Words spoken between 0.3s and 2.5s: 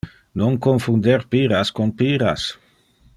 Non confunder piras con pyras!